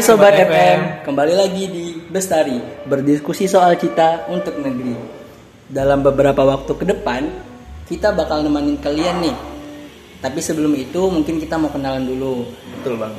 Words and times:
Hai 0.00 0.08
Sobat 0.08 0.32
FM, 0.32 1.04
kembali 1.04 1.34
lagi 1.36 1.68
di 1.68 1.92
Bestari 2.08 2.56
Berdiskusi 2.88 3.44
soal 3.44 3.76
cita 3.76 4.32
untuk 4.32 4.56
negeri. 4.56 4.96
Dalam 5.68 6.00
beberapa 6.00 6.40
waktu 6.40 6.72
ke 6.72 6.88
depan 6.88 7.28
Kita 7.84 8.08
bakal 8.16 8.40
nemenin 8.40 8.80
kalian 8.80 9.20
nih. 9.20 9.36
Tapi 10.24 10.40
sebelum 10.40 10.72
itu 10.72 11.04
mungkin 11.04 11.36
kita 11.36 11.60
mau 11.60 11.68
kenalan 11.68 12.08
dulu. 12.08 12.48
Betul 12.80 12.96
bang. 12.96 13.12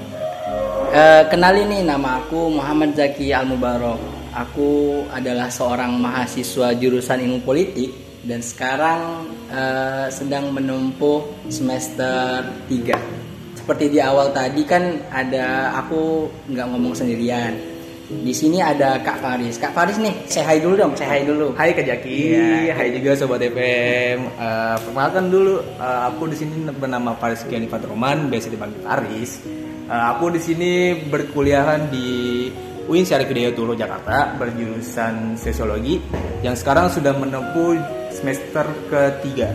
Eh, 0.89 1.23
Kenalin 1.29 1.69
nih 1.69 1.85
nama 1.85 2.17
aku 2.17 2.49
Muhammad 2.49 2.97
Zaki 2.97 3.29
Al-Mubarok. 3.29 4.01
Aku 4.33 5.05
adalah 5.13 5.53
seorang 5.53 6.01
mahasiswa 6.01 6.73
jurusan 6.81 7.21
ilmu 7.29 7.45
politik 7.45 7.93
Dan 8.25 8.41
sekarang 8.41 9.29
eh, 9.53 10.09
sedang 10.09 10.49
menempuh 10.49 11.45
semester 11.45 12.41
3 12.65 13.20
seperti 13.61 13.93
di 13.93 13.99
awal 14.01 14.33
tadi 14.33 14.65
kan 14.65 14.81
ada 15.13 15.69
aku 15.77 16.25
nggak 16.49 16.67
ngomong 16.73 16.97
sendirian. 16.97 17.53
Di 18.11 18.35
sini 18.35 18.59
ada 18.59 18.99
Kak 18.99 19.23
Faris. 19.23 19.55
Kak 19.55 19.71
Faris 19.71 19.95
nih, 19.95 20.11
say 20.27 20.43
hi 20.43 20.59
dulu 20.59 20.75
dong, 20.75 20.91
say 20.99 21.07
hi 21.07 21.23
dulu. 21.23 21.55
Hai 21.55 21.71
Kak 21.71 21.87
Jaki, 21.87 22.35
Iya. 22.67 22.75
hai 22.75 22.91
juga 22.91 23.15
Sobat 23.15 23.39
FM. 23.39 24.27
Eh, 24.27 24.75
perkenalkan 24.83 25.31
dulu, 25.31 25.63
eh, 25.63 25.99
aku 26.11 26.27
di 26.27 26.35
sini 26.35 26.67
bernama 26.75 27.15
Faris 27.15 27.47
Kiani 27.47 27.71
Fatroman, 27.71 28.27
biasa 28.27 28.51
dipanggil 28.51 28.83
Faris. 28.83 29.39
Eh, 29.87 30.03
aku 30.11 30.27
di 30.27 30.43
sini 30.43 30.71
berkuliahan 31.07 31.87
di 31.87 32.07
UIN 32.91 33.07
Syarif 33.07 33.31
Hidayatullah 33.31 33.79
Jakarta 33.79 34.35
berjurusan 34.35 35.39
sosiologi 35.39 36.03
yang 36.43 36.57
sekarang 36.59 36.91
sudah 36.91 37.15
menempuh 37.15 37.79
semester 38.11 38.67
ketiga 38.91 39.47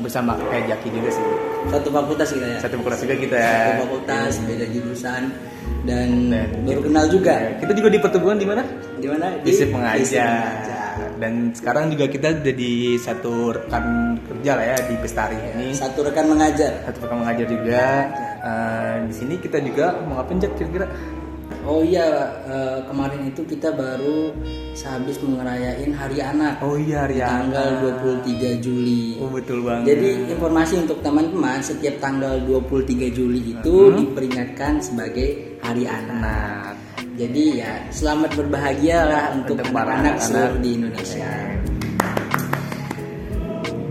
bersama 0.00 0.36
Kak 0.36 0.68
Jaki 0.68 0.88
juga 0.92 1.10
sih. 1.12 1.26
Satu 1.72 1.88
fakultas 1.90 2.28
kita 2.30 2.46
ya. 2.46 2.58
Satu 2.62 2.74
fakultas 2.80 3.00
juga 3.02 3.14
kita. 3.16 3.38
Satu 3.40 3.72
fakultas, 3.88 4.32
beda 4.44 4.66
jurusan 4.70 5.22
dan, 5.86 6.08
Dan 6.30 6.62
baru 6.66 6.80
kenal 6.82 7.04
juga. 7.10 7.34
Kita 7.62 7.72
juga 7.74 7.88
di 7.90 7.98
pertemuan 8.02 8.36
di 8.38 8.46
mana? 8.46 8.62
Di 8.98 9.06
mana? 9.06 9.26
Di 9.40 9.50
mengajar. 9.70 10.02
Mengajar. 10.02 11.08
Dan 11.16 11.52
sekarang 11.52 11.92
juga 11.92 12.04
kita 12.08 12.28
udah 12.42 12.54
di 12.56 12.96
satu 12.96 13.52
rekan 13.52 14.16
kerja 14.20 14.52
lah 14.56 14.66
ya 14.74 14.78
di 14.84 14.94
Bestari 15.00 15.36
ini. 15.36 15.72
Satu 15.72 16.04
rekan 16.04 16.26
mengajar. 16.28 16.84
Satu 16.88 17.06
rekan 17.06 17.18
mengajar 17.24 17.46
juga. 17.46 17.84
Eh, 18.46 18.94
di 19.10 19.14
sini 19.14 19.34
kita 19.40 19.58
juga 19.62 19.96
mau 20.06 20.20
ngapain 20.20 20.38
Jack 20.38 20.54
kira-kira? 20.58 20.86
Oh 21.66 21.82
iya, 21.82 22.06
eh, 22.46 22.78
kemarin 22.86 23.26
itu 23.26 23.42
kita 23.42 23.74
baru 23.74 24.30
sehabis 24.72 25.18
ngerayain 25.18 25.90
Hari 25.90 26.18
Anak. 26.22 26.62
Oh 26.62 26.78
iya 26.78 27.02
hari 27.02 27.18
tanggal 27.18 27.68
23 28.22 28.54
Juli. 28.58 29.18
Oh 29.18 29.26
betul 29.26 29.66
banget. 29.66 29.94
Jadi 29.94 30.08
informasi 30.30 30.74
untuk 30.78 31.02
teman-teman 31.02 31.58
setiap 31.58 31.98
tanggal 31.98 32.38
23 32.40 33.10
Juli 33.10 33.50
itu 33.50 33.90
Hmm. 33.90 33.98
diperingatkan 33.98 34.78
sebagai 34.78 35.58
Hari 35.58 35.84
Anak. 35.86 36.14
nah, 36.22 36.70
Jadi 37.16 37.58
ya 37.58 37.72
selamat 37.88 38.36
berbahagia 38.36 38.98
lah 39.02 39.24
untuk 39.34 39.56
Untuk 39.56 39.72
para 39.72 39.88
anak-anak 39.90 40.20
anak-anak. 40.20 40.28
seluruh 40.28 40.60
di 40.60 40.70
Indonesia. 40.70 41.30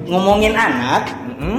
Ngomongin 0.06 0.54
anak, 0.54 1.04
mm-mm. 1.26 1.58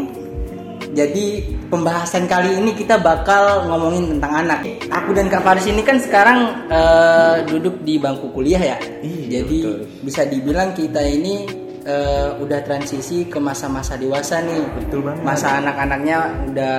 jadi 0.95 1.27
pembahasan 1.69 2.31
kali 2.31 2.63
ini 2.63 2.73
kita 2.75 2.99
bakal 3.03 3.67
ngomongin 3.67 4.17
tentang 4.17 4.47
anak. 4.47 4.61
Aku 4.91 5.11
dan 5.13 5.27
Kak 5.27 5.43
Faris 5.43 5.67
ini 5.67 5.83
kan 5.83 5.99
sekarang 5.99 6.69
eh, 6.71 7.37
duduk 7.47 7.83
di 7.83 7.99
bangku 7.99 8.31
kuliah 8.31 8.77
ya. 8.77 8.79
Iya, 9.03 9.43
jadi 9.43 9.59
betul. 9.63 9.79
bisa 10.07 10.23
dibilang 10.27 10.71
kita 10.73 11.03
ini 11.03 11.47
eh, 11.83 12.29
udah 12.39 12.61
transisi 12.63 13.27
ke 13.27 13.39
masa-masa 13.43 13.99
dewasa 13.99 14.43
nih. 14.43 14.63
betul 14.79 15.01
banget. 15.03 15.23
Masa 15.27 15.59
anak-anaknya 15.59 16.17
udah 16.53 16.77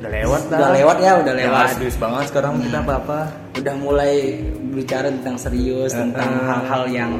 udah 0.00 0.10
lewat 0.10 0.42
lah. 0.48 0.58
udah 0.58 0.70
lewat 0.72 0.96
ya, 1.00 1.12
udah 1.20 1.34
lewat. 1.36 1.66
serius 1.76 1.96
banget 2.00 2.24
sekarang 2.32 2.52
kita 2.64 2.78
apa-apa. 2.80 3.18
Udah 3.60 3.74
mulai 3.76 4.40
bicara 4.72 5.12
tentang 5.12 5.36
serius, 5.36 5.92
tentang 5.92 6.32
hal-hal 6.48 6.82
yang 6.88 7.12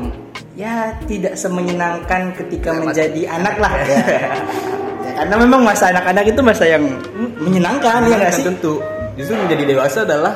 ya 0.58 0.92
tidak 1.08 1.38
semenyenangkan 1.40 2.36
ketika 2.36 2.76
menjadi 2.76 3.22
anak 3.32 3.56
lah 3.60 3.72
ya. 3.84 4.00
Ya, 5.20 5.28
karena 5.28 5.36
memang 5.36 5.60
masa 5.60 5.92
anak-anak 5.92 6.24
itu 6.26 6.40
masa 6.40 6.64
yang 6.64 6.96
menyenangkan 7.36 8.08
ya 8.08 8.16
nggak 8.16 8.32
sih? 8.32 8.40
tentu. 8.42 8.80
Justru 9.20 9.36
menjadi 9.36 9.68
dewasa 9.68 10.08
adalah 10.08 10.32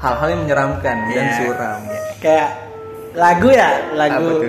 hal-hal 0.00 0.28
yang 0.32 0.40
menyeramkan 0.48 0.96
dan 1.12 1.24
Iya. 1.28 1.36
suram. 1.36 1.80
Kayak 2.24 2.48
lagu 3.12 3.48
ya, 3.52 3.70
lagu 3.92 4.48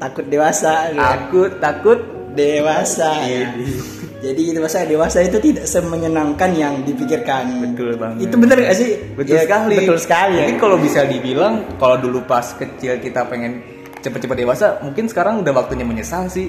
takut 0.00 0.24
dewasa. 0.24 0.88
gitu. 0.88 1.04
Aku 1.04 1.40
takut 1.60 1.98
dewasa. 2.32 3.12
ya. 3.20 3.44
Ini. 3.52 3.68
Jadi 4.20 4.40
itu 4.46 4.58
masa 4.58 4.84
dewasa 4.84 5.20
itu 5.20 5.36
tidak 5.36 5.68
semenyenangkan 5.68 6.50
yang 6.52 6.80
dipikirkan. 6.80 7.60
Betul 7.62 8.00
banget. 8.00 8.24
Itu 8.24 8.34
bener 8.36 8.56
gak 8.58 8.72
sih? 8.74 8.96
Betul 9.12 9.36
Ya, 9.36 9.44
sekali. 9.44 9.76
Betul 9.76 9.98
sekali. 10.00 10.34
ya. 10.34 10.44
Mungkin 10.44 10.58
kalau 10.58 10.76
bisa 10.76 11.00
dibilang, 11.04 11.54
kalau 11.76 11.96
dulu 11.96 12.24
pas 12.24 12.56
kecil 12.56 12.96
kita 12.96 13.28
pengen 13.28 13.60
cepet-cepet 14.00 14.36
dewasa, 14.38 14.80
mungkin 14.80 15.12
sekarang 15.12 15.44
udah 15.44 15.52
waktunya 15.54 15.84
menyesal 15.84 16.24
sih. 16.26 16.48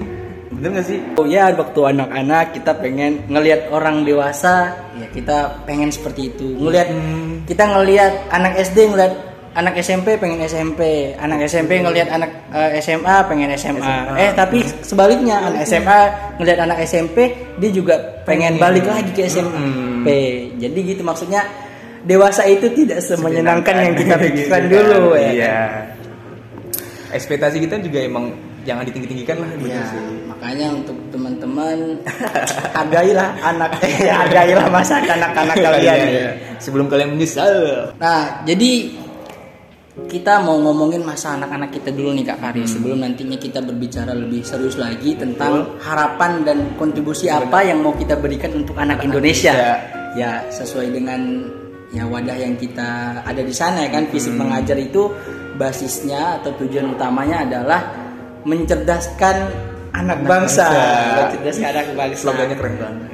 Bener 0.51 0.69
gak 0.73 0.85
sih? 0.85 0.99
Oh 1.15 1.23
ya 1.23 1.47
waktu 1.51 1.79
anak-anak 1.87 2.53
kita 2.53 2.75
pengen 2.75 3.23
ngelihat 3.25 3.71
orang 3.71 4.03
dewasa, 4.03 4.75
ya 4.93 5.07
kita 5.09 5.63
pengen 5.63 5.87
seperti 5.87 6.27
itu. 6.27 6.43
Ngelihat 6.59 6.87
Hmm. 6.91 7.47
kita 7.47 7.63
ngelihat 7.65 8.11
anak 8.27 8.59
SD 8.59 8.77
ngelihat 8.85 9.13
anak 9.51 9.75
SMP 9.79 10.15
pengen 10.15 10.39
SMP, 10.41 10.79
anak 11.15 11.43
SMP 11.43 11.79
ngelihat 11.79 12.07
anak 12.09 12.31
eh, 12.51 12.79
SMA 12.79 13.15
pengen 13.25 13.47
SMA. 13.53 13.79
SMA. 13.79 14.15
Eh 14.17 14.31
tapi 14.31 14.59
sebaliknya 14.81 15.39
anak 15.41 15.63
SMA 15.63 15.99
ngelihat 16.35 16.59
anak 16.61 16.77
SMP 16.83 17.17
dia 17.55 17.71
juga 17.71 17.95
pengen 18.21 18.55
Pengen. 18.55 18.59
balik 18.59 18.85
lagi 18.85 19.11
ke 19.11 19.23
SMP. 19.25 20.07
Jadi 20.55 20.79
gitu 20.85 21.01
maksudnya 21.01 21.47
dewasa 22.03 22.43
itu 22.43 22.67
tidak 22.71 22.99
semenyenangkan 22.99 23.75
yang 23.77 23.95
kita 23.95 24.15
pikirkan 24.17 24.61
Gitu 24.65 24.71
dulu 24.77 25.15
kan. 25.15 25.21
ya. 25.21 25.31
Iya. 25.31 25.57
Ekspektasi 27.11 27.59
kita 27.59 27.75
juga 27.77 27.99
emang 27.99 28.31
jangan 28.61 28.83
ditinggi-tinggikan 28.85 29.37
lah 29.37 29.49
Ya, 29.61 29.81
sih. 29.85 30.01
makanya 30.25 30.67
untuk 30.73 30.97
teman-teman 31.09 31.77
hargailah 32.77 33.29
anak 33.41 33.71
hargailah 34.21 34.65
masa 34.67 35.01
kanak-kanak 35.01 35.55
kalian. 35.55 35.97
Iya, 35.97 36.07
iya. 36.07 36.29
Sebelum 36.57 36.85
kalian 36.85 37.13
menyesal. 37.13 37.53
Nah, 37.97 38.41
jadi 38.43 38.97
kita 39.91 40.39
mau 40.39 40.55
ngomongin 40.57 41.03
masa 41.03 41.35
anak-anak 41.35 41.69
kita 41.69 41.91
dulu 41.91 42.15
nih 42.15 42.23
Kak 42.23 42.39
Faris 42.39 42.63
Hmm. 42.63 42.73
sebelum 42.73 42.97
nantinya 43.01 43.35
kita 43.35 43.59
berbicara 43.59 44.11
lebih 44.11 44.39
serius 44.41 44.75
lagi 44.75 45.13
tentang 45.13 45.77
harapan 45.77 46.41
dan 46.41 46.57
kontribusi 46.75 47.27
apa 47.27 47.59
yang 47.61 47.83
mau 47.83 47.91
kita 47.91 48.15
berikan 48.15 48.55
untuk 48.55 48.73
anak 48.75 48.97
Anak 48.97 49.11
Indonesia. 49.11 49.51
Indonesia. 49.51 49.99
Ya, 50.11 50.31
sesuai 50.47 50.91
dengan 50.91 51.21
ya 51.91 52.03
wadah 52.03 52.35
yang 52.35 52.55
kita 52.55 52.87
ada 53.21 53.39
di 53.39 53.51
sana 53.51 53.83
ya 53.83 53.91
kan 53.91 54.07
fisik 54.07 54.31
Hmm. 54.31 54.47
mengajar 54.47 54.75
itu 54.75 55.11
basisnya 55.55 56.39
atau 56.39 56.55
tujuan 56.57 56.87
utamanya 56.89 57.43
adalah 57.43 57.79
mencerdaskan 58.43 59.35
anak, 59.91 60.17
bangsa. 60.23 60.65
bangsa. 60.67 61.19
Mencerdaskan 61.27 61.67
anak 61.71 61.85
bangsa. 61.93 62.21
Slogannya 62.21 62.55
keren 62.55 62.75
banget. 62.77 63.09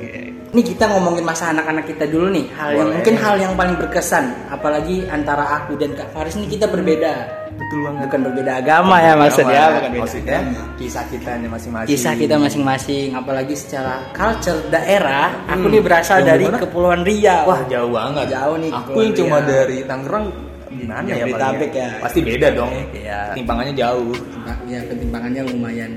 Ini 0.48 0.62
kita 0.64 0.88
ngomongin 0.88 1.28
masa 1.28 1.52
anak-anak 1.52 1.86
kita 1.86 2.08
dulu 2.08 2.32
nih, 2.32 2.48
hal 2.56 2.72
yang 2.72 2.90
mungkin 2.90 3.16
hal 3.20 3.36
yang 3.36 3.54
paling 3.54 3.76
berkesan, 3.76 4.32
apalagi 4.48 5.04
antara 5.06 5.44
aku 5.44 5.76
dan 5.76 5.92
Kak 5.92 6.16
Faris 6.16 6.40
ini 6.40 6.48
kita 6.48 6.72
berbeda, 6.72 7.14
Betul 7.52 7.84
banget. 7.84 8.02
bukan 8.08 8.20
berbeda 8.32 8.52
agama 8.64 8.96
ya 8.98 9.14
maksudnya, 9.14 9.64
bukan 9.76 9.92
beda 9.92 10.02
maksudnya 10.08 10.40
agama. 10.40 10.64
kisah 10.80 11.06
kita 11.12 11.30
masing-masing. 11.44 11.90
Kisah 11.92 12.14
kita 12.16 12.36
masing-masing, 12.40 13.08
apalagi 13.12 13.56
secara 13.60 13.94
culture 14.16 14.60
daerah, 14.72 15.36
aku 15.46 15.68
Hmm. 15.68 15.74
nih 15.76 15.82
berasal 15.84 16.18
dari 16.24 16.44
mana? 16.48 16.58
Kepulauan 16.64 17.02
Riau. 17.04 17.44
Wah 17.44 17.62
jauh 17.68 17.92
banget. 17.92 18.26
Jauh 18.32 18.56
nih, 18.56 18.72
Aku 18.72 19.00
yang 19.04 19.14
cuma 19.14 19.38
dari 19.44 19.78
Tangerang 19.84 20.26
gimana 20.72 21.06
ya 21.08 21.24
Jabodetabek 21.24 21.72
ya. 21.72 21.90
Pasti 22.04 22.20
beda 22.24 22.48
dong. 22.54 22.72
Iya. 22.94 23.20
Timbangannya 23.36 23.74
jauh. 23.76 24.14
ya 24.68 24.80
ketimpangannya 24.84 25.42
lumayan. 25.48 25.92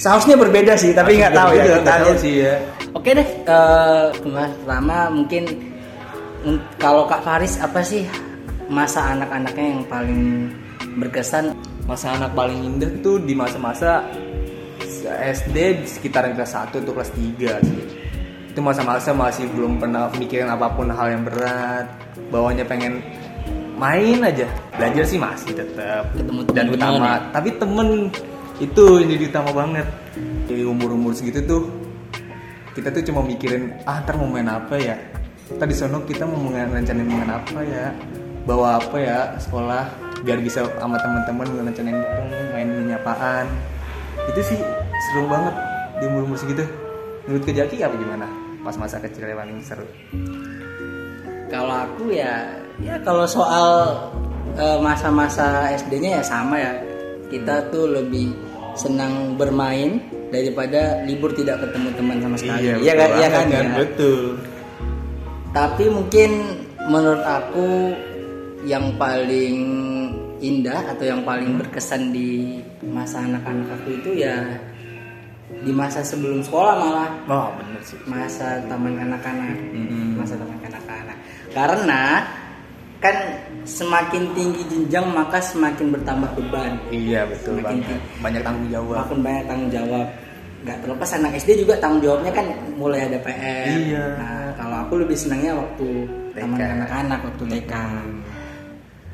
Sausnya 0.00 0.32
berbeda 0.32 0.80
sih, 0.80 0.96
tapi 0.96 1.20
nggak 1.20 1.36
tahu 1.36 1.50
ya. 1.52 1.62
Nggak 1.76 1.84
tahu 1.84 2.10
sih 2.16 2.34
ya. 2.48 2.54
Oke 2.96 3.12
deh, 3.12 3.28
eh 3.28 4.06
kemarin 4.24 4.52
pertama 4.64 4.96
mungkin 5.12 5.44
kalau 6.80 7.04
Kak 7.04 7.20
Faris 7.20 7.60
apa 7.60 7.84
sih 7.84 8.08
masa 8.72 9.12
anak-anaknya 9.12 9.66
yang 9.76 9.82
paling 9.84 10.22
berkesan? 10.96 11.52
Masa 11.84 12.16
anak 12.16 12.32
paling 12.32 12.64
indah 12.64 12.90
tuh 13.04 13.20
di 13.20 13.36
masa-masa 13.36 14.06
SD 15.10 15.84
sekitar 15.84 16.28
kelas 16.32 16.54
1 16.54 16.80
tuh 16.80 16.92
kelas 16.96 17.10
3 17.12 17.60
sih. 17.60 17.82
Itu 18.50 18.60
masa-masa 18.64 19.12
masih 19.12 19.46
belum 19.52 19.78
pernah 19.78 20.08
mikirin 20.16 20.48
apa 20.48 20.70
pun 20.72 20.88
hal 20.90 21.12
yang 21.12 21.22
berat. 21.28 21.86
Bawanya 22.30 22.64
pengen 22.64 23.04
main 23.80 24.20
aja. 24.20 24.44
Belajar 24.76 25.04
sih 25.08 25.16
masih 25.16 25.56
tetap 25.56 26.12
Ketemu 26.12 26.40
dan 26.52 26.66
utama. 26.68 27.00
ya? 27.00 27.16
Tapi 27.32 27.48
temen 27.56 27.88
itu 28.60 28.84
yang 29.00 29.08
jadi 29.16 29.24
utama 29.32 29.50
banget. 29.56 29.86
Di 30.44 30.60
umur-umur 30.68 31.16
segitu 31.16 31.40
tuh 31.48 31.62
kita 32.76 32.92
tuh 32.92 33.02
cuma 33.08 33.24
mikirin 33.24 33.72
ah 33.88 34.04
ntar 34.04 34.20
mau 34.20 34.28
main 34.28 34.46
apa 34.46 34.76
ya. 34.76 34.96
Tadi 35.50 35.72
sono 35.74 36.04
kita 36.04 36.28
mau 36.28 36.52
rencanain 36.52 37.08
main 37.08 37.30
apa 37.32 37.58
ya. 37.64 37.88
Bawa 38.44 38.76
apa 38.80 38.96
ya 39.00 39.18
sekolah 39.40 39.88
biar 40.20 40.36
bisa 40.44 40.68
sama 40.76 41.00
teman-teman 41.00 41.48
ngerencanain 41.48 41.96
bareng 41.96 42.48
main 42.52 42.68
menyapaan. 42.84 43.46
Itu 44.28 44.44
sih 44.44 44.58
seru 45.08 45.24
banget 45.26 45.56
di 45.98 46.04
umur-umur 46.06 46.36
segitu. 46.36 46.62
Menurut 47.24 47.42
ke 47.48 47.52
Jaki 47.56 47.80
apa 47.80 47.96
gimana? 47.96 48.26
Pas 48.60 48.76
masa 48.76 49.00
kecil 49.00 49.24
yang 49.24 49.40
paling 49.40 49.58
seru. 49.64 49.88
Kalau 51.60 51.76
aku 51.76 52.04
ya 52.08 52.34
ya 52.80 52.96
kalau 53.04 53.28
soal 53.28 53.92
eh, 54.56 54.78
masa-masa 54.80 55.46
SD-nya 55.76 56.18
ya 56.18 56.22
sama 56.24 56.56
ya 56.56 56.72
kita 57.28 57.68
tuh 57.68 57.84
lebih 57.86 58.32
senang 58.72 59.36
bermain 59.36 60.00
daripada 60.32 61.04
libur 61.04 61.36
tidak 61.36 61.60
ketemu 61.60 61.88
teman 61.92 62.16
sama 62.18 62.36
sekali 62.38 62.64
Iya, 62.64 62.74
betul 62.78 62.96
kan 62.96 63.10
iya 63.12 63.28
banget 63.28 63.32
kan 63.36 63.46
ya? 63.52 63.62
Betul. 63.76 64.22
tapi 65.50 65.84
mungkin 65.90 66.30
menurut 66.86 67.20
aku 67.20 67.68
yang 68.62 68.94
paling 68.96 69.56
indah 70.40 70.80
atau 70.86 71.04
yang 71.04 71.20
paling 71.20 71.58
berkesan 71.58 72.08
di 72.08 72.56
masa 72.80 73.20
anak-anak 73.20 73.68
aku 73.74 74.00
itu 74.00 74.10
ya 74.16 74.56
di 75.60 75.72
masa 75.74 76.00
sebelum 76.00 76.40
sekolah 76.40 76.74
malah 76.74 77.10
Oh, 77.26 77.48
bener 77.58 77.82
sih. 77.82 77.98
masa 78.06 78.62
taman 78.64 78.96
kanak-kanak 78.96 79.58
Mm-mm. 79.74 80.16
masa 80.16 80.38
taman 80.38 80.56
kanak-kanak 80.56 80.88
karena 81.50 82.24
kan 83.00 83.16
semakin 83.64 84.28
tinggi 84.32 84.62
jenjang 84.66 85.08
maka 85.08 85.40
semakin 85.40 85.88
bertambah 85.90 86.30
beban 86.36 86.76
Iya, 86.88 87.24
betul 87.24 87.56
Semakin 87.56 87.80
banget. 87.80 88.00
Banyak 88.20 88.42
tanggung 88.42 88.68
jawab. 88.68 88.96
makin 89.00 89.18
banyak 89.20 89.44
tanggung 89.44 89.70
jawab 89.70 90.06
nggak 90.60 90.76
terlepas 90.78 91.10
anak 91.16 91.32
SD 91.34 91.50
juga 91.58 91.74
tanggung 91.76 92.04
jawabnya 92.04 92.28
kan 92.30 92.44
mulai 92.76 93.08
ada 93.08 93.16
PR 93.18 93.72
Iya. 93.72 94.04
nah 94.14 94.52
kalau 94.54 94.76
aku 94.84 94.94
lebih 95.00 95.16
senangnya 95.16 95.56
waktu 95.56 95.88
taman 96.36 96.52
TK. 96.52 96.68
kanak-kanak 96.68 97.20
waktu 97.24 97.44
TK 97.48 97.72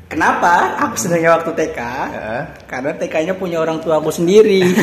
kenapa 0.07 0.53
aku 0.77 0.95
senangnya 0.97 1.29
waktu 1.35 1.51
TK 1.53 1.79
Heeh. 2.11 2.41
karena 2.67 2.91
TK-nya 2.93 3.33
punya 3.33 3.57
orang 3.59 3.79
tua 3.79 3.95
aku 3.95 4.11
sendiri 4.11 4.59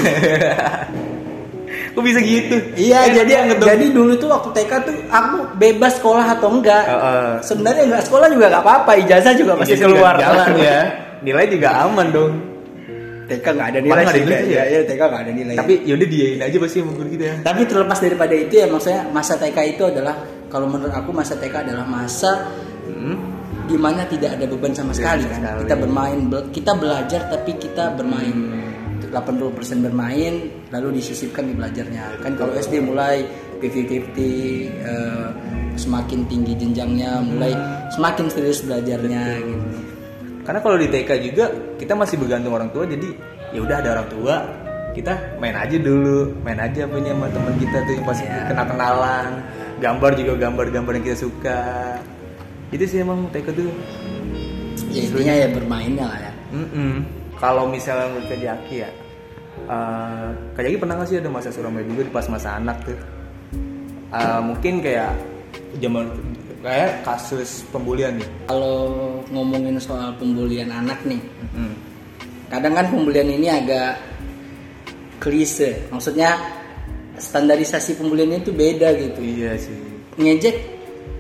Kok 1.95 2.03
bisa 2.03 2.19
gitu? 2.19 2.57
Iya, 2.75 2.99
Enak 3.01 3.15
jadi 3.17 3.33
dong. 3.55 3.65
jadi 3.65 3.87
dulu 3.89 4.13
tuh 4.15 4.29
waktu 4.29 4.49
TK 4.53 4.73
tuh 4.83 4.95
aku 5.09 5.37
bebas 5.55 5.93
sekolah 5.95 6.27
atau 6.29 6.49
enggak. 6.51 6.85
Heeh. 6.85 7.31
Sebenarnya 7.41 7.83
enggak 7.87 8.03
sekolah 8.05 8.27
juga 8.29 8.45
nggak 8.49 8.63
apa-apa, 8.63 8.91
ijazah 8.99 9.33
juga 9.33 9.53
pasti 9.55 9.73
Iya, 9.73 9.85
keluar. 9.85 10.15
jalan 10.17 10.49
ya. 10.59 10.81
Nilai 11.27 11.45
juga 11.47 11.69
aman 11.81 12.09
dong. 12.11 12.33
TK 13.25 13.47
nggak 13.47 13.69
ada 13.71 13.79
nilai 13.81 14.03
ada 14.03 14.13
sih, 14.13 14.53
ya, 14.53 14.63
ya? 14.69 14.81
TK 14.85 15.01
nggak 15.01 15.23
ada 15.23 15.33
nilai. 15.33 15.55
Tapi 15.55 15.75
yaudah 15.83 16.05
diain 16.05 16.41
aja 16.41 16.57
pasti 16.59 16.77
sama 16.77 16.93
guru 16.93 17.09
kita 17.09 17.25
ya. 17.25 17.35
tapi 17.41 17.61
terlepas 17.65 17.99
daripada 17.99 18.35
itu 18.35 18.55
ya 18.55 18.67
maksudnya 18.67 19.01
masa 19.09 19.33
TK 19.35 19.59
itu 19.71 19.83
adalah 19.83 20.15
kalau 20.47 20.67
menurut 20.67 20.93
aku 20.93 21.09
masa 21.09 21.33
TK 21.35 21.55
adalah 21.63 21.85
masa 21.85 22.53
Hmm. 22.85 23.17
di 23.65 23.81
mana 23.81 24.05
tidak 24.05 24.37
ada 24.37 24.45
beban 24.45 24.77
sama 24.77 24.93
Tidak 24.93 25.01
sekali 25.01 25.25
kan. 25.25 25.41
sekali. 25.41 25.61
Kita 25.65 25.75
bermain, 25.79 26.19
be- 26.27 26.47
kita 26.53 26.73
belajar 26.75 27.21
tapi 27.27 27.53
kita 27.55 27.85
bermain. 27.93 28.29
Hmm. 28.29 28.84
80% 29.15 29.55
bermain 29.81 30.35
lalu 30.75 30.99
disisipkan 30.99 31.47
di 31.47 31.55
belajarnya. 31.55 32.19
Kan 32.21 32.35
kalau 32.35 32.51
SD 32.53 32.83
mulai 32.83 33.23
50-50 33.63 34.19
eh, 34.19 35.29
semakin 35.79 36.27
tinggi 36.27 36.53
jenjangnya, 36.59 37.23
mulai 37.23 37.55
semakin 37.95 38.27
serius 38.27 38.67
belajarnya 38.67 39.23
gitu. 39.39 39.67
Karena 40.45 40.61
kalau 40.61 40.77
di 40.77 40.91
TK 40.91 41.11
juga 41.25 41.45
kita 41.79 41.95
masih 41.95 42.19
bergantung 42.19 42.53
orang 42.53 42.69
tua 42.69 42.85
jadi 42.85 43.09
ya 43.55 43.63
udah 43.63 43.77
ada 43.81 43.89
orang 43.97 44.09
tua 44.11 44.35
kita 44.95 45.11
main 45.43 45.57
aja 45.57 45.75
dulu 45.75 46.31
main 46.45 46.61
aja 46.61 46.87
punya 46.87 47.11
sama 47.17 47.27
teman 47.33 47.55
kita 47.59 47.77
tuh 47.83 47.93
yang 47.97 48.07
pasti 48.07 48.25
Iya. 48.29 48.41
kenal 48.47 48.67
kenalan 48.71 49.31
gambar 49.83 50.11
juga 50.15 50.33
gambar-gambar 50.39 50.93
yang 51.01 51.05
kita 51.07 51.19
suka 51.19 51.59
itu 52.71 52.85
sih 52.87 52.99
emang 53.03 53.27
TK 53.31 53.47
tuh 53.51 53.71
Ya 54.95 55.03
intinya 55.03 55.35
ya 55.35 55.49
bermainnya 55.51 56.07
lah 56.07 56.19
ya. 56.23 56.33
Mm-mm. 56.55 56.93
kalau 57.43 57.67
misalnya 57.67 58.07
menurut 58.15 58.31
Jaki 58.31 58.75
ya 58.87 58.91
eh 59.65 60.27
Kak 60.53 60.63
Jaki 60.63 60.77
pernah 60.77 60.95
nggak 60.97 61.09
sih 61.09 61.19
ada 61.19 61.31
masa 61.31 61.49
suram 61.49 61.75
juga 61.77 62.03
di 62.03 62.13
pas 62.13 62.27
masa 62.29 62.57
anak 62.57 62.79
tuh 62.85 62.99
Eh, 64.15 64.41
mungkin 64.41 64.79
kayak 64.79 65.11
zaman 65.83 66.07
kayak 66.63 67.03
kasus 67.03 67.67
pembulian 67.69 68.15
nih 68.15 68.29
Kalau 68.47 68.79
ngomongin 69.29 69.75
soal 69.77 70.15
pembulian 70.15 70.71
anak 70.71 71.03
nih, 71.03 71.19
Mm-mm. 71.19 71.75
kadang 72.47 72.79
kan 72.79 72.87
pembulian 72.95 73.27
ini 73.27 73.51
agak 73.51 73.99
klise. 75.19 75.83
Maksudnya 75.91 76.31
standarisasi 77.19 77.99
pembulian 77.99 78.39
itu 78.39 78.51
beda 78.51 78.91
gitu. 78.95 79.19
iya 79.19 79.59
sih 79.59 79.75
Ngejek 80.15 80.74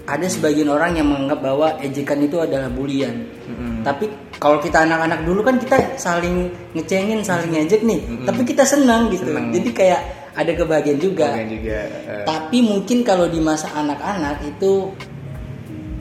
ada 0.05 0.27
sebagian 0.29 0.69
orang 0.69 1.01
yang 1.01 1.09
menganggap 1.09 1.41
bahwa 1.41 1.69
ejekan 1.81 2.21
itu 2.21 2.37
adalah 2.37 2.69
bulian. 2.69 3.25
Mm-mm. 3.49 3.81
Tapi 3.81 4.05
kalau 4.37 4.61
kita 4.61 4.85
anak-anak 4.85 5.25
dulu 5.25 5.41
kan 5.41 5.57
kita 5.57 5.97
saling 5.97 6.53
ngecengin, 6.77 7.25
saling 7.25 7.49
ngejek 7.53 7.81
nih. 7.81 8.01
Tapi 8.29 8.41
kita 8.45 8.69
senang 8.69 9.09
gitu. 9.09 9.25
Senang. 9.33 9.49
Jadi 9.49 9.71
kayak 9.73 10.01
ada 10.37 10.53
kebahagiaan 10.53 11.01
juga. 11.01 11.33
Kemudian 11.33 11.51
juga 11.57 11.79
eh, 11.89 12.25
Tapi 12.29 12.59
mungkin 12.61 12.99
kalau 13.01 13.27
di 13.33 13.41
masa 13.41 13.73
anak-anak 13.73 14.45
itu 14.45 14.93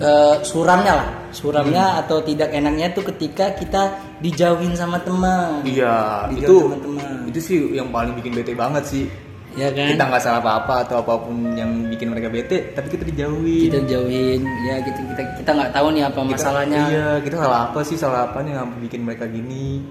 eh, 0.04 0.36
suramnya 0.44 0.94
lah, 1.00 1.10
suramnya 1.32 1.86
Hmm. 1.96 2.00
atau 2.04 2.18
tidak 2.26 2.50
enaknya 2.52 2.92
tuh 2.92 3.08
ketika 3.14 3.56
kita 3.56 3.82
dijauhin 4.20 4.74
sama 4.76 5.00
teman. 5.00 5.64
Iya, 5.64 6.28
itu 6.34 6.56
sama 6.60 6.78
teman. 6.82 7.18
itu 7.30 7.40
sih 7.40 7.58
yang 7.72 7.88
paling 7.94 8.18
bikin 8.20 8.34
bete 8.36 8.52
banget 8.58 8.84
sih. 8.84 9.06
Ya 9.54 9.70
kan? 9.70 9.94
Kita 9.94 10.04
nggak 10.10 10.24
salah 10.26 10.42
apa-apa 10.42 10.76
atau 10.82 10.96
apa 11.06 11.14
pun 11.22 11.54
yang 11.54 11.86
bikin 11.94 12.10
mereka 12.10 12.26
bete, 12.34 12.74
tapi 12.74 12.90
kita 12.90 13.06
dijauhin. 13.06 13.70
kita 13.70 13.80
jauhin, 13.86 14.42
ya 14.66 14.76
gitu 14.82 15.00
kita 15.14 15.22
kita 15.38 15.50
nggak 15.54 15.72
tahu 15.78 15.88
nih 15.94 16.04
apa 16.10 16.20
Kita- 16.26 16.34
masalahnya. 16.34 16.82
Iya, 16.90 17.10
kita 17.22 17.36
salah 17.38 17.60
apa 17.70 17.80
sih? 17.86 17.96
Salah 17.98 18.22
apa 18.26 18.42
nih 18.42 18.54
yang 18.58 18.70
bikin 18.82 19.06
mereka 19.06 19.30
gini? 19.30 19.86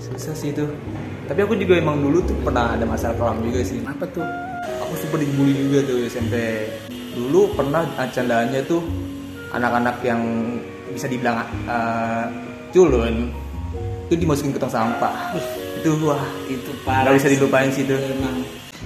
Susah 0.00 0.32
sih 0.32 0.56
itu. 0.56 0.64
Tapi 1.28 1.44
aku 1.44 1.52
juga 1.60 1.76
emang 1.76 2.00
dulu 2.00 2.24
tuh 2.24 2.36
pernah 2.40 2.72
ada 2.72 2.88
masalah 2.88 3.12
kelam 3.20 3.44
juga 3.44 3.60
sih. 3.60 3.84
Apa 3.84 4.08
tuh? 4.08 4.24
Aku 4.88 4.94
sempat 4.96 5.20
dibully 5.20 5.52
juga 5.52 5.84
tuh 5.84 6.00
SMP. 6.08 6.64
Dulu 7.12 7.52
pernah 7.52 7.84
candaannya 8.08 8.64
tuh 8.64 8.80
anak-anak 9.52 10.00
yang 10.00 10.20
bisa 10.88 11.04
dibilang 11.04 11.44
eh, 11.68 12.24
culun 12.72 13.28
itu 14.08 14.24
dimasukin 14.24 14.56
ke 14.56 14.60
tong 14.64 14.72
sampah. 14.72 15.36
Itu 15.78 15.90
wah 16.02 16.24
Itu 16.46 16.70
parah. 16.82 17.02
Nggak 17.06 17.16
bisa 17.18 17.28
dilupain 17.30 17.68
sih 17.68 17.82
itu. 17.82 17.94
Emang. 17.94 18.36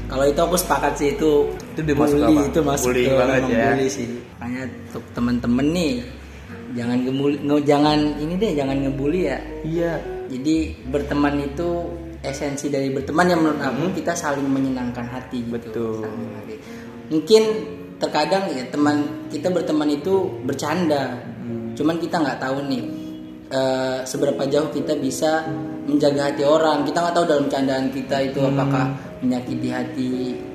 Kalau 0.09 0.25
itu 0.25 0.39
aku 0.39 0.57
sepakat 0.57 0.93
sih 0.95 1.09
itu 1.13 1.31
Itu 1.73 1.81
dia 1.81 1.95
masuk 1.95 2.19
bully, 2.19 2.35
apa? 2.35 2.43
itu 2.47 2.61
masuk 2.63 2.87
Bullying 2.87 3.09
ke 3.09 3.17
banget 3.17 3.37
memang 3.39 3.51
ya. 3.51 3.67
bully 3.71 3.89
sih. 3.89 4.07
Makanya 4.35 4.63
untuk 4.83 5.05
temen-temen 5.13 5.67
nih 5.71 5.93
jangan 6.73 6.99
ngebully, 7.03 7.37
nge- 7.39 7.65
jangan 7.67 7.99
ini 8.17 8.35
deh 8.35 8.53
jangan 8.53 8.77
ngebully 8.79 9.21
ya. 9.23 9.39
iya. 9.63 9.93
Jadi 10.29 10.57
berteman 10.87 11.35
itu 11.43 11.69
esensi 12.23 12.69
dari 12.69 12.89
berteman 12.89 13.27
yang 13.27 13.41
menurut 13.41 13.61
aku 13.61 13.93
kita 13.93 14.13
saling 14.13 14.47
menyenangkan 14.47 15.05
hati 15.05 15.43
gitu. 15.43 15.45
Hmm. 15.45 15.55
Betul. 15.55 16.01
Saling. 16.01 16.61
Mungkin 17.09 17.43
terkadang 17.99 18.45
ya 18.51 18.65
teman 18.67 18.97
kita 19.29 19.49
berteman 19.49 19.89
itu 19.91 20.15
bercanda. 20.43 21.21
Hmm. 21.39 21.73
Cuman 21.73 21.97
kita 21.99 22.17
nggak 22.17 22.39
tahu 22.39 22.65
nih 22.65 22.83
eh, 23.53 23.99
seberapa 24.09 24.43
jauh 24.49 24.73
kita 24.73 24.97
bisa 24.97 25.45
menjaga 25.85 26.33
hati 26.33 26.43
orang. 26.43 26.89
Kita 26.89 27.05
nggak 27.05 27.15
tahu 27.15 27.27
dalam 27.29 27.47
candaan 27.53 27.93
kita 27.93 28.17
itu 28.25 28.41
Hmm. 28.41 28.57
apakah 28.57 28.85
menyakiti 29.21 29.69
hati 29.69 30.13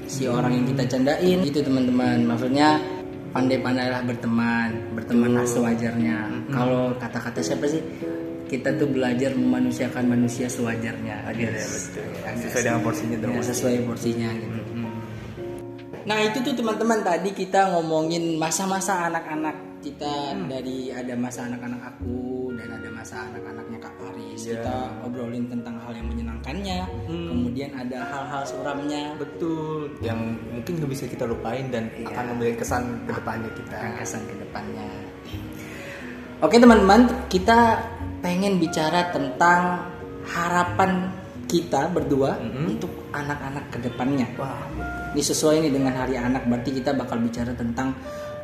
si 0.10 0.26
orang 0.26 0.58
yang 0.58 0.66
kita 0.66 0.84
candain. 0.90 1.40
Itu 1.46 1.62
teman-teman. 1.62 2.26
Maksudnya 2.26 2.82
pandai-pandailah 3.32 4.02
berteman, 4.02 4.98
bertemanlah 4.98 5.46
sewajarnya. 5.46 6.18
Hmm. 6.26 6.50
Kalau 6.50 6.84
kata-kata 6.98 7.40
siapa 7.46 7.70
sih? 7.70 7.84
Kita 8.48 8.72
tuh 8.80 8.88
belajar 8.88 9.36
memanusiakan 9.36 10.08
manusia 10.08 10.48
sewajarnya. 10.48 11.36
Iya, 11.36 11.52
iya, 11.52 11.68
betul. 11.68 12.08
Sesuai 12.48 12.64
dengan 12.64 12.82
porsinya 12.82 13.18
dong. 13.20 13.32
Ya, 13.36 13.42
sesuai 13.44 13.76
porsinya 13.84 14.30
gitu. 14.40 14.60
Hmm. 14.72 14.92
Nah 16.08 16.18
itu 16.24 16.40
tuh 16.40 16.56
teman-teman 16.56 17.04
tadi 17.04 17.36
kita 17.36 17.76
ngomongin 17.76 18.40
masa-masa 18.40 19.12
anak-anak 19.12 19.84
kita 19.84 20.34
Hmm. 20.34 20.48
dari 20.48 20.90
ada 20.96 21.14
masa 21.20 21.44
anak-anak 21.46 21.82
aku 21.92 22.37
dan 22.58 22.70
ada 22.74 22.90
masa 22.90 23.16
anak-anaknya 23.30 23.78
Kak 23.78 23.94
Paris. 24.02 24.40
Iya. 24.44 24.54
Kita 24.60 24.76
obrolin 25.06 25.46
tentang 25.48 25.76
hal 25.80 25.94
yang 25.94 26.08
menyenangkannya, 26.10 26.80
Hmm. 27.08 27.28
kemudian 27.30 27.72
ada 27.78 27.98
hal-hal 28.04 28.44
suramnya, 28.44 29.04
Betul. 29.18 29.94
Yang 30.02 30.20
mungkin 30.52 30.74
nggak 30.82 30.92
bisa 30.92 31.04
kita 31.06 31.24
lupain 31.30 31.70
dan 31.70 31.88
Iya. 31.94 32.10
akan 32.10 32.24
memberikan 32.34 32.58
kesan 32.60 32.84
ke 33.06 33.12
depannya 33.14 33.50
kita. 33.54 33.76
akan 33.78 33.92
kesan 34.02 34.22
ke 34.26 34.36
depannya. 34.42 34.88
Oke 36.38 36.56
teman-teman, 36.62 37.02
kita 37.34 37.82
pengen 38.22 38.62
bicara 38.62 39.10
tentang 39.10 39.90
harapan 40.28 41.10
kita 41.48 41.88
berdua 41.90 42.38
Mhm. 42.38 42.78
untuk 42.78 42.92
anak-anak 43.16 43.66
ke 43.72 43.78
depannya. 43.82 44.28
Wah, 44.38 44.68
Ini 45.18 45.24
sesuai 45.24 45.66
nih 45.66 45.74
dengan 45.74 45.98
Hari 45.98 46.14
Anak, 46.14 46.46
berarti 46.46 46.78
kita 46.78 46.94
bakal 46.94 47.18
bicara 47.18 47.50
tentang 47.58 47.90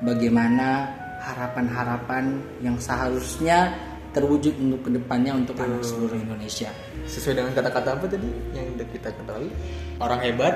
bagaimana 0.01 0.89
harapan-harapan 1.21 2.41
yang 2.65 2.81
seharusnya 2.81 3.69
terwujud 4.13 4.53
untuk 4.61 4.87
ke 4.87 4.89
depannya 4.93 5.33
untuk 5.33 5.57
anak 5.59 5.81
seluruh 5.81 6.15
Indonesia. 6.15 6.69
sesuai 7.03 7.35
dengan 7.35 7.51
kata-kata 7.51 7.89
apa 7.99 8.05
tadi 8.07 8.29
yang 8.55 8.67
kita 8.79 9.09
ketahui? 9.11 9.49
Orang 9.99 10.23
hebat. 10.23 10.55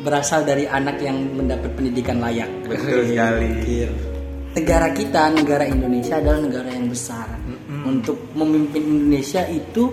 Berasal 0.00 0.48
dari 0.48 0.64
anak 0.64 0.96
yang 1.04 1.16
mendapat 1.36 1.68
pendidikan 1.76 2.24
layak. 2.24 2.48
Betul 2.64 3.04
sekali. 3.04 3.84
Negara 4.56 4.88
kita, 4.96 5.22
negara 5.28 5.64
Indonesia 5.68 6.16
adalah 6.16 6.40
negara 6.40 6.70
yang 6.72 6.88
besar. 6.88 7.28
Untuk 7.84 8.16
memimpin 8.32 8.80
Indonesia 8.80 9.44
itu 9.48 9.92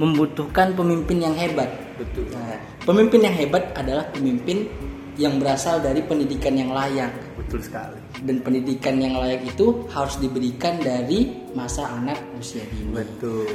membutuhkan 0.00 0.72
pemimpin 0.72 1.28
yang 1.28 1.36
hebat. 1.36 1.68
Betul. 1.94 2.26
Nah, 2.34 2.58
pemimpin 2.82 3.20
yang 3.22 3.36
hebat 3.36 3.70
adalah 3.76 4.08
pemimpin 4.10 4.66
yang 5.14 5.38
berasal 5.38 5.78
dari 5.78 6.02
pendidikan 6.02 6.58
yang 6.58 6.74
layak. 6.74 7.12
Betul 7.38 7.62
sekali. 7.62 8.03
Dan 8.22 8.38
pendidikan 8.40 9.00
yang 9.02 9.18
layak 9.18 9.42
itu 9.42 9.88
harus 9.90 10.14
diberikan 10.22 10.78
dari 10.78 11.34
masa 11.52 11.90
anak 11.90 12.20
usia 12.38 12.62
dini. 12.70 12.94
betul 12.94 13.48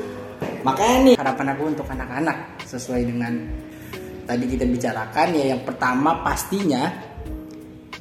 Makanya 0.60 0.98
nih 1.04 1.16
harapan 1.16 1.48
aku 1.56 1.64
untuk 1.72 1.88
anak-anak 1.88 2.38
sesuai 2.68 3.02
dengan 3.08 3.34
tadi 4.28 4.46
kita 4.46 4.68
bicarakan 4.68 5.28
ya 5.36 5.56
yang 5.56 5.62
pertama 5.64 6.20
pastinya 6.20 6.92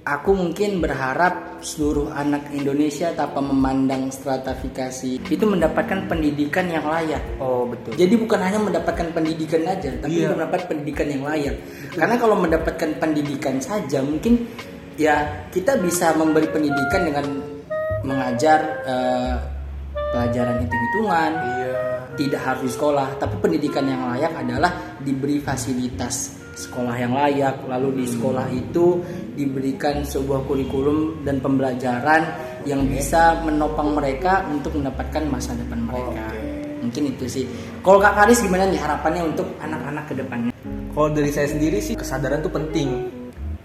aku 0.02 0.30
mungkin 0.32 0.80
berharap 0.80 1.60
seluruh 1.60 2.08
anak 2.14 2.48
Indonesia 2.54 3.12
tanpa 3.12 3.44
memandang 3.44 4.08
stratifikasi 4.08 5.20
itu 5.28 5.44
mendapatkan 5.44 6.08
pendidikan 6.08 6.70
yang 6.70 6.86
layak. 6.88 7.20
oh 7.42 7.68
betul 7.68 7.92
Jadi 7.92 8.14
bukan 8.16 8.40
hanya 8.40 8.60
mendapatkan 8.62 9.08
pendidikan 9.12 9.62
aja, 9.68 9.90
tapi 10.00 10.22
Iya. 10.24 10.32
mendapat 10.32 10.64
pendidikan 10.70 11.06
yang 11.12 11.22
layak. 11.26 11.56
Karena 11.92 12.14
kalau 12.16 12.36
mendapatkan 12.40 12.90
pendidikan 12.96 13.60
saja, 13.60 14.00
mungkin 14.00 14.48
ya 14.98 15.46
kita 15.54 15.78
bisa 15.78 16.12
memberi 16.18 16.50
pendidikan 16.50 17.06
dengan 17.06 17.26
mengajar 18.02 18.60
eh, 18.84 19.34
pelajaran 20.12 20.60
hitung-hitungan, 20.66 21.30
iya 21.56 21.68
tidak 22.18 22.42
harus 22.42 22.62
di 22.66 22.70
sekolah, 22.74 23.08
tapi 23.22 23.38
pendidikan 23.38 23.86
yang 23.86 24.02
layak 24.10 24.34
adalah 24.34 24.98
diberi 24.98 25.38
fasilitas 25.38 26.34
sekolah 26.58 26.98
yang 26.98 27.14
layak, 27.14 27.62
lalu 27.70 28.02
di 28.02 28.06
sekolah 28.10 28.50
itu 28.50 28.98
diberikan 29.38 30.02
sebuah 30.02 30.42
kurikulum 30.50 31.22
dan 31.22 31.38
pembelajaran 31.38 32.26
yang 32.66 32.82
bisa 32.90 33.38
menopang 33.46 33.94
mereka 33.94 34.42
untuk 34.50 34.74
mendapatkan 34.74 35.22
masa 35.30 35.54
depan 35.54 35.86
mereka. 35.86 36.26
Oke. 36.26 36.42
Mungkin 36.82 37.02
itu 37.14 37.24
sih. 37.30 37.44
Kalau 37.86 38.02
Kak 38.02 38.18
Karis 38.18 38.42
gimana 38.42 38.66
nih 38.66 38.82
harapannya 38.82 39.22
untuk 39.30 39.46
anak-anak 39.62 40.04
ke 40.10 40.14
depannya? 40.18 40.52
Kalau 40.90 41.08
dari 41.14 41.30
saya 41.30 41.46
sendiri 41.46 41.78
sih 41.78 41.94
kesadaran 41.94 42.42
tuh 42.42 42.50
penting. 42.50 43.17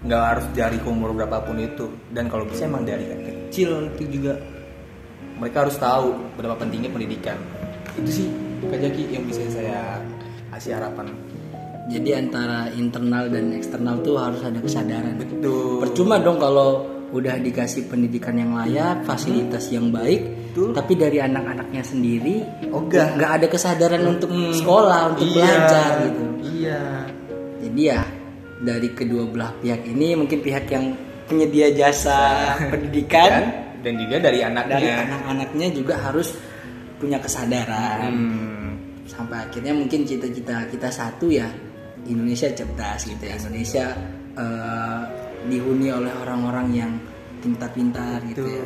Nggak 0.04 0.22
harus 0.22 0.46
dari 0.52 0.78
umur 0.84 1.16
berapapun 1.16 1.56
itu. 1.58 1.88
Dan 2.12 2.28
kalau 2.28 2.44
bisa 2.44 2.68
emang 2.68 2.84
dari 2.84 3.08
kecil 3.08 3.88
itu 3.96 4.20
juga 4.20 4.36
mereka 5.40 5.66
harus 5.66 5.76
tahu 5.80 6.12
berapa 6.36 6.54
pentingnya 6.60 6.92
pendidikan. 6.92 7.38
Itu 7.96 8.10
sih 8.10 8.26
Kak 8.68 8.78
Jaki 8.80 9.02
yang 9.12 9.24
bisa 9.24 9.42
saya 9.50 9.98
kasih 10.52 10.76
harapan. 10.76 11.10
Jadi 11.84 12.16
antara 12.16 12.72
internal 12.72 13.28
dan 13.28 13.52
eksternal 13.52 14.00
tuh 14.00 14.16
harus 14.16 14.40
ada 14.40 14.56
kesadaran. 14.56 15.20
Betul. 15.20 15.84
Percuma 15.84 16.16
dong 16.16 16.40
kalau 16.40 16.88
udah 17.12 17.36
dikasih 17.38 17.86
pendidikan 17.86 18.34
yang 18.34 18.56
layak, 18.56 19.04
fasilitas 19.04 19.68
yang 19.70 19.92
baik, 19.92 20.50
Betul. 20.50 20.74
tapi 20.74 20.92
dari 20.98 21.22
anak-anaknya 21.22 21.82
sendiri 21.84 22.42
Ogah. 22.72 23.14
nggak 23.14 23.30
ada 23.38 23.46
kesadaran 23.46 24.02
untuk 24.02 24.32
sekolah, 24.32 25.14
untuk 25.14 25.28
Iya, 25.28 25.34
belajar 25.36 25.88
gitu. 26.08 26.24
Iya. 26.42 26.82
Jadi 27.68 27.80
ya 27.84 28.00
dari 28.64 28.88
kedua 28.96 29.28
belah 29.28 29.52
pihak 29.60 29.84
ini 29.84 30.16
mungkin 30.16 30.40
pihak 30.40 30.64
yang 30.72 30.96
penyedia 31.28 31.68
jasa 31.76 32.52
pendidikan 32.72 33.30
Dan, 33.30 33.44
dan 33.84 33.94
juga 34.00 34.16
dari 34.24 34.40
anaknya. 34.40 34.74
dari 34.80 34.90
anak-anaknya 34.90 35.66
juga 35.76 35.94
harus 36.00 36.28
punya 36.96 37.20
kesadaran. 37.20 38.12
Hmm. 38.12 38.72
Sampai 39.04 39.44
akhirnya 39.44 39.76
mungkin 39.76 40.08
cita-cita 40.08 40.64
kita 40.72 40.88
satu 40.88 41.28
ya 41.28 41.48
Indonesia 42.08 42.48
cerdas 42.52 43.04
gitu 43.04 43.24
ya. 43.24 43.36
Indonesia 43.36 43.84
eh, 44.36 45.00
dihuni 45.44 45.92
oleh 45.92 46.12
orang-orang 46.24 46.68
yang 46.72 46.92
pintar-pintar 47.44 48.24
gitu 48.32 48.48
ya. 48.48 48.64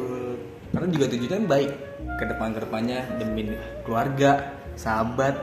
Karena 0.71 0.87
juga 0.95 1.07
tujuannya 1.11 1.49
baik 1.51 1.71
ke 2.19 2.25
depan 2.31 2.49
ke 2.55 2.61
depannya 2.63 2.99
demi 3.19 3.51
keluarga, 3.83 4.55
sahabat 4.79 5.35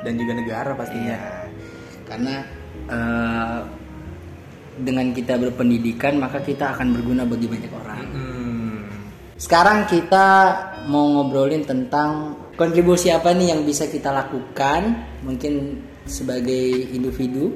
dan 0.00 0.16
juga 0.16 0.32
negara 0.32 0.72
pastinya. 0.72 1.16
Iya. 1.16 1.32
Karena 2.08 2.34
eh, 2.88 3.58
dengan 4.82 5.10
kita 5.12 5.36
berpendidikan 5.36 6.18
maka 6.18 6.42
kita 6.42 6.74
akan 6.76 6.94
berguna 6.94 7.22
bagi 7.26 7.46
banyak 7.50 7.72
orang. 7.72 8.04
Hmm. 8.14 8.76
Sekarang 9.38 9.86
kita 9.86 10.26
mau 10.90 11.06
ngobrolin 11.14 11.62
tentang 11.62 12.34
kontribusi 12.58 13.14
apa 13.14 13.30
nih 13.30 13.54
yang 13.54 13.62
bisa 13.62 13.86
kita 13.86 14.10
lakukan 14.10 15.06
mungkin 15.22 15.84
sebagai 16.08 16.90
individu 16.90 17.54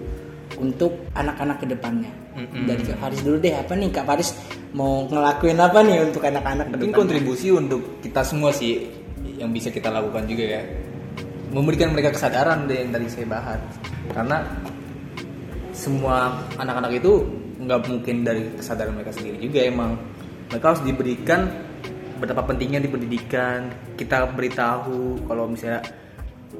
untuk 0.60 1.10
anak-anak 1.16 1.64
ke 1.64 1.66
depannya. 1.66 2.12
Mm-mm. 2.32 2.64
Dari 2.64 2.82
Kak 2.86 2.98
Faris 3.02 3.20
dulu 3.20 3.36
deh, 3.40 3.52
apa 3.52 3.72
nih 3.76 3.88
Kak 3.92 4.06
Faris 4.06 4.30
mau 4.72 5.04
ngelakuin 5.04 5.58
apa 5.58 5.84
nih 5.84 5.96
untuk 6.06 6.22
anak-anak 6.24 6.66
ke 6.70 6.74
Mungkin 6.80 6.94
kontribusi 6.96 7.48
untuk 7.52 8.00
kita 8.00 8.24
semua 8.24 8.54
sih 8.54 8.88
yang 9.36 9.52
bisa 9.52 9.68
kita 9.68 9.92
lakukan 9.92 10.24
juga 10.24 10.60
ya. 10.60 10.62
Memberikan 11.52 11.92
mereka 11.92 12.16
kesadaran 12.16 12.64
deh 12.64 12.78
yang 12.80 12.94
tadi 12.94 13.06
saya 13.12 13.26
bahas. 13.28 13.60
Karena 14.12 14.40
semua 15.72 16.46
anak-anak 16.60 17.00
itu 17.00 17.24
nggak 17.62 17.80
mungkin 17.88 18.16
dari 18.22 18.52
kesadaran 18.56 18.94
mereka 18.94 19.12
sendiri 19.16 19.40
juga 19.40 19.60
emang. 19.64 19.96
Mereka 20.52 20.64
harus 20.68 20.82
diberikan 20.84 21.48
betapa 22.20 22.44
pentingnya 22.46 22.78
di 22.78 22.88
pendidikan. 22.92 23.72
Kita 23.96 24.28
beritahu 24.30 25.26
kalau 25.26 25.48
misalnya 25.48 25.82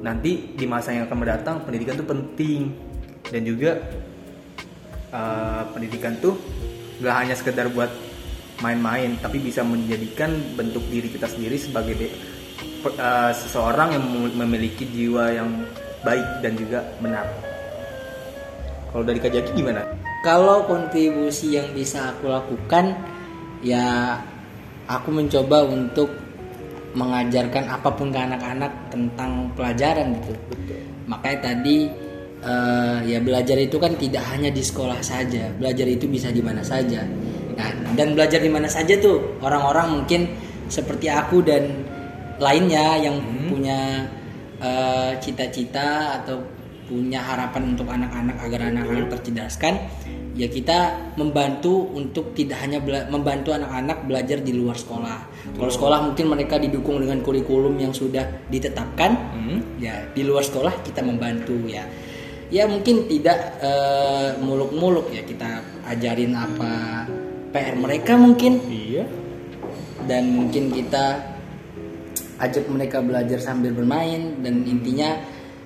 nanti 0.01 0.57
di 0.57 0.65
masa 0.65 0.91
yang 0.91 1.05
akan 1.07 1.17
mendatang 1.21 1.55
pendidikan 1.63 1.95
itu 1.95 2.05
penting 2.05 2.61
dan 3.29 3.41
juga 3.45 3.71
uh, 5.13 5.63
pendidikan 5.71 6.17
tuh 6.19 6.35
nggak 6.99 7.15
hanya 7.15 7.35
sekedar 7.37 7.69
buat 7.71 7.89
main-main 8.59 9.17
tapi 9.19 9.39
bisa 9.39 9.63
menjadikan 9.63 10.33
bentuk 10.57 10.83
diri 10.91 11.07
kita 11.09 11.27
sendiri 11.29 11.57
sebagai 11.57 12.09
uh, 12.99 13.31
seseorang 13.31 13.95
yang 13.95 14.03
mem- 14.03 14.35
memiliki 14.43 14.87
jiwa 14.89 15.31
yang 15.31 15.49
baik 16.03 16.43
dan 16.43 16.53
juga 16.59 16.83
benar. 16.99 17.52
Kalau 18.93 19.03
dari 19.09 19.17
Kak 19.17 19.33
Jaki 19.33 19.51
gimana? 19.57 19.81
Kalau 20.21 20.69
kontribusi 20.69 21.57
yang 21.57 21.73
bisa 21.73 22.13
aku 22.13 22.29
lakukan 22.29 22.93
ya 23.65 24.21
aku 24.85 25.09
mencoba 25.09 25.65
untuk 25.65 26.13
mengajarkan 26.93 27.73
apa 27.73 27.89
pun 27.89 28.13
ke 28.13 28.19
anak-anak 28.21 28.93
tentang 28.93 29.49
pelajaran 29.57 30.13
gitu. 30.21 30.33
Makanya 31.09 31.39
tadi 31.41 31.89
eh, 32.45 32.97
ya 33.09 33.17
belajar 33.17 33.57
itu 33.57 33.81
kan 33.81 33.97
tidak 33.97 34.23
hanya 34.29 34.53
di 34.53 34.61
sekolah 34.61 35.01
saja. 35.01 35.49
Belajar 35.57 35.89
itu 35.89 36.05
bisa 36.05 36.29
di 36.29 36.45
mana 36.45 36.61
saja. 36.61 37.01
Nah, 37.57 37.69
dan 37.97 38.13
belajar 38.13 38.37
di 38.45 38.49
mana 38.53 38.69
saja 38.69 38.93
tuh 39.01 39.41
orang-orang 39.41 40.05
mungkin 40.05 40.21
seperti 40.69 41.09
aku 41.09 41.41
dan 41.41 41.81
lainnya 42.37 43.01
yang 43.01 43.17
punya 43.49 44.05
eh, 44.61 45.17
cita-cita 45.17 46.21
atau 46.21 46.45
punya 46.83 47.19
harapan 47.19 47.73
untuk 47.73 47.87
anak-anak 47.87 48.37
agar 48.39 48.59
anak-anak 48.69 49.07
tercerdaskan 49.17 49.73
ya 50.33 50.49
kita 50.49 50.77
membantu 51.15 51.93
untuk 51.93 52.33
tidak 52.33 52.57
hanya 52.59 52.81
bela- 52.81 53.05
membantu 53.05 53.53
anak-anak 53.53 54.03
belajar 54.03 54.41
di 54.41 54.51
luar 54.51 54.73
sekolah. 54.73 55.19
Kalau 55.53 55.69
sekolah 55.69 55.99
mungkin 56.01 56.25
mereka 56.27 56.57
didukung 56.57 56.97
dengan 56.97 57.21
kurikulum 57.21 57.77
yang 57.77 57.93
sudah 57.93 58.25
ditetapkan, 58.49 59.11
Hmm? 59.13 59.59
ya 59.77 60.09
di 60.09 60.25
luar 60.25 60.41
sekolah 60.41 60.81
kita 60.81 61.05
membantu 61.05 61.53
ya. 61.69 61.85
Ya 62.49 62.65
mungkin 62.65 63.05
tidak 63.05 63.37
eh, 63.61 64.29
muluk-muluk 64.41 65.09
ya 65.09 65.21
kita 65.21 65.61
ajarin 65.89 66.33
apa 66.33 67.05
PR 67.53 67.77
mereka 67.77 68.17
mungkin 68.17 68.57
Iya. 68.65 69.05
dan 70.09 70.33
mungkin 70.33 70.73
kita 70.73 71.33
ajak 72.41 72.65
mereka 72.67 72.99
belajar 72.99 73.37
sambil 73.37 73.71
bermain 73.71 74.41
dan 74.41 74.65
intinya 74.65 75.15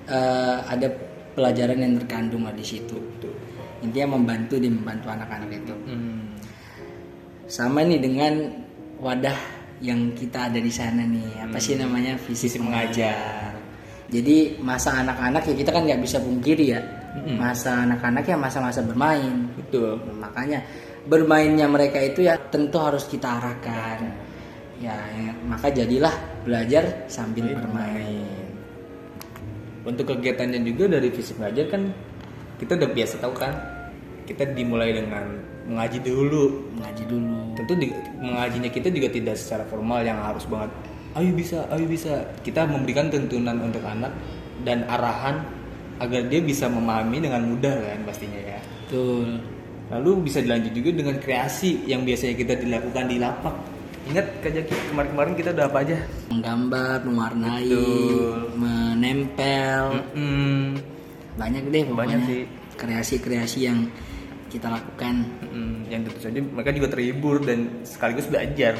eh, 0.08 0.58
ada 0.64 0.88
pelajaran 1.36 1.78
yang 1.78 1.94
terkandung 2.02 2.42
lah 2.48 2.54
di 2.56 2.66
situ. 2.66 2.98
Intinya 3.78 4.18
membantu 4.18 4.58
di 4.58 4.66
membantu 4.66 5.06
anak-anak 5.06 5.50
itu. 5.54 5.74
Hmm. 5.86 6.34
Sama 7.46 7.86
nih 7.86 8.02
dengan 8.02 8.34
wadah 8.98 9.38
yang 9.78 10.10
kita 10.18 10.50
ada 10.50 10.58
di 10.58 10.72
sana 10.72 11.06
nih. 11.06 11.46
Apa 11.46 11.62
sih 11.62 11.78
namanya? 11.78 12.18
Fisik 12.18 12.58
mengajar. 12.58 13.54
Jadi 14.08 14.58
masa 14.58 15.04
anak-anak 15.04 15.52
ya 15.52 15.54
kita 15.54 15.70
kan 15.70 15.86
nggak 15.86 16.02
bisa 16.02 16.18
pungkiri 16.18 16.74
ya. 16.74 16.80
Mm-mm. 17.08 17.36
Masa 17.38 17.86
anak-anak 17.86 18.24
ya 18.26 18.36
masa-masa 18.36 18.80
bermain. 18.82 19.46
Betul. 19.54 20.00
Makanya 20.18 20.64
bermainnya 21.06 21.70
mereka 21.70 22.02
itu 22.02 22.26
ya 22.26 22.34
tentu 22.50 22.80
harus 22.80 23.06
kita 23.06 23.38
arahkan. 23.38 24.26
Ya, 24.78 24.94
ya, 24.94 25.34
maka 25.42 25.74
jadilah 25.74 26.14
belajar 26.46 27.06
sambil 27.10 27.50
bermain. 27.50 28.47
Untuk 29.88 30.04
kegiatannya 30.12 30.60
juga 30.68 31.00
dari 31.00 31.08
fisik 31.08 31.40
mengajar 31.40 31.72
kan 31.72 31.88
kita 32.60 32.76
udah 32.76 32.90
biasa 32.92 33.14
tahu 33.24 33.32
kan. 33.32 33.54
Kita 34.28 34.44
dimulai 34.52 34.92
dengan 34.92 35.40
mengaji 35.64 36.04
dulu. 36.04 36.68
Mengaji 36.76 37.04
dulu. 37.08 37.56
Tentu 37.56 37.72
di, 37.80 37.88
mengajinya 38.20 38.68
kita 38.68 38.92
juga 38.92 39.08
tidak 39.08 39.40
secara 39.40 39.64
formal 39.64 40.04
yang 40.04 40.20
harus 40.20 40.44
banget. 40.44 40.68
Ayo 41.16 41.32
bisa, 41.32 41.64
ayo 41.72 41.88
bisa. 41.88 42.28
Kita 42.44 42.68
memberikan 42.68 43.08
tuntunan 43.08 43.56
untuk 43.64 43.80
anak 43.88 44.12
dan 44.68 44.84
arahan 44.84 45.40
agar 45.96 46.28
dia 46.28 46.44
bisa 46.44 46.68
memahami 46.68 47.24
dengan 47.24 47.48
mudah 47.48 47.72
kan 47.72 48.04
pastinya 48.04 48.36
ya. 48.36 48.60
Betul. 48.84 49.40
Lalu 49.88 50.28
bisa 50.28 50.44
dilanjut 50.44 50.72
juga 50.76 50.90
dengan 50.92 51.16
kreasi 51.16 51.88
yang 51.88 52.04
biasanya 52.04 52.36
kita 52.36 52.54
dilakukan 52.60 53.04
di 53.08 53.16
lapak. 53.16 53.54
Ingat 54.08 54.40
Jaki, 54.40 54.72
kemarin-kemarin 54.92 55.34
kita 55.36 55.52
udah 55.52 55.68
apa 55.68 55.78
aja? 55.84 55.96
Menggambar, 56.32 57.04
mewarnai, 57.04 57.68
Betul. 57.68 58.40
Menempel. 59.08 60.04
Mm-mm. 60.12 60.76
Banyak 61.40 61.62
deh 61.72 61.82
pokoknya. 61.88 61.96
Banyak 61.96 62.20
sih. 62.28 62.42
Kreasi-kreasi 62.76 63.58
yang 63.64 63.88
kita 64.52 64.68
lakukan. 64.68 65.24
Mm, 65.48 65.88
yang 65.88 66.00
tentu 66.04 66.20
saja 66.20 66.40
mereka 66.40 66.70
juga 66.76 66.88
terhibur 66.92 67.40
dan 67.40 67.84
sekaligus 67.84 68.28
belajar 68.28 68.76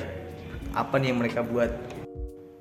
apa 0.76 0.94
nih 1.00 1.12
yang 1.12 1.18
mereka 1.18 1.40
buat. 1.40 1.70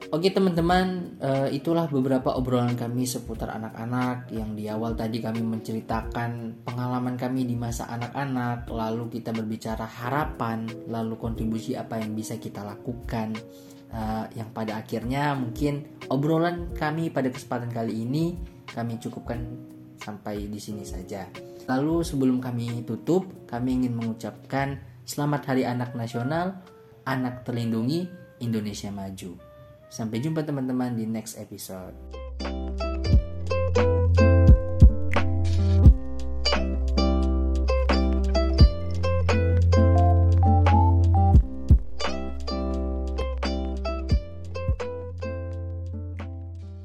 Oke 0.07 0.31
teman-teman, 0.31 1.19
eh, 1.19 1.59
itulah 1.59 1.91
beberapa 1.91 2.31
obrolan 2.31 2.79
kami 2.79 3.03
seputar 3.03 3.51
anak-anak 3.59 4.31
yang 4.31 4.55
di 4.55 4.71
awal 4.71 4.95
tadi 4.95 5.19
kami 5.19 5.43
menceritakan 5.43 6.63
pengalaman 6.63 7.19
kami 7.19 7.43
di 7.43 7.59
masa 7.59 7.91
anak-anak, 7.91 8.71
lalu 8.71 9.12
kita 9.19 9.36
berbicara 9.36 9.83
harapan, 9.83 10.63
lalu 10.88 11.19
kontribusi 11.19 11.75
apa 11.75 12.00
yang 12.00 12.15
bisa 12.15 12.39
kita 12.39 12.63
lakukan, 12.63 13.36
eh, 13.91 14.25
yang 14.36 14.50
pada 14.51 14.79
akhirnya 14.79 15.36
mungkin 15.38 15.88
obrolan 16.12 16.72
kami 16.75 17.12
pada 17.12 17.32
kesempatan 17.32 17.72
kali 17.72 18.03
ini 18.08 18.38
kami 18.67 19.00
cukupkan 19.00 19.39
sampai 20.00 20.48
di 20.48 20.60
sini 20.60 20.84
saja. 20.84 21.27
Lalu 21.67 22.00
sebelum 22.00 22.39
kami 22.39 22.88
tutup, 22.88 23.27
kami 23.48 23.84
ingin 23.84 24.00
mengucapkan 24.00 24.79
Selamat 25.03 25.51
Hari 25.51 25.67
Anak 25.67 25.96
Nasional, 26.00 26.63
Anak 27.03 27.44
Terlindungi, 27.44 28.08
Indonesia 28.39 28.88
Maju. 28.88 29.36
Sampai 29.91 30.24
jumpa 30.24 30.44
teman-teman 30.44 30.96
di 30.96 31.03
next 31.03 31.36
episode. 31.39 32.16